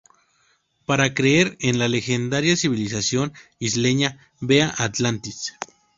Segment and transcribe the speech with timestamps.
[0.87, 5.53] Para creer en la legendaria civilización isleña, vea Atlantis.